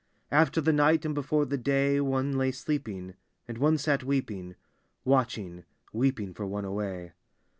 After 0.31 0.61
the 0.61 0.71
ni^t 0.71 1.05
and 1.05 1.13
before 1.13 1.45
the 1.45 1.59
day, 1.59 2.01
One 2.01 2.35
lay 2.35 2.51
sleeping; 2.51 3.13
and 3.47 3.59
one 3.59 3.77
sat 3.77 4.03
weeping— 4.03 4.55
Watching, 5.05 5.63
weeping 5.93 6.33
for 6.33 6.47
one 6.47 6.65
away. 6.65 7.11